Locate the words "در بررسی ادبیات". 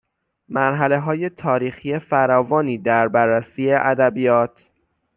2.77-4.69